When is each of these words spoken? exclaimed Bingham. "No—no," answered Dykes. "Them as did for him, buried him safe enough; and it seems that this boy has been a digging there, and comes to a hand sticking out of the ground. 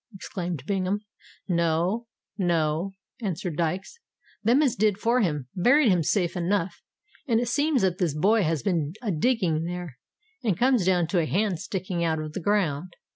exclaimed 0.15 0.63
Bingham. 0.65 1.01
"No—no," 1.47 2.93
answered 3.21 3.55
Dykes. 3.57 3.99
"Them 4.43 4.63
as 4.63 4.75
did 4.75 4.97
for 4.97 5.21
him, 5.21 5.47
buried 5.55 5.89
him 5.89 6.01
safe 6.01 6.35
enough; 6.35 6.81
and 7.27 7.39
it 7.39 7.47
seems 7.49 7.83
that 7.83 7.99
this 7.99 8.15
boy 8.17 8.41
has 8.41 8.63
been 8.63 8.93
a 9.03 9.11
digging 9.11 9.65
there, 9.65 9.99
and 10.43 10.57
comes 10.57 10.85
to 10.85 11.19
a 11.19 11.25
hand 11.27 11.59
sticking 11.59 12.03
out 12.03 12.17
of 12.19 12.33
the 12.33 12.39
ground. 12.41 12.95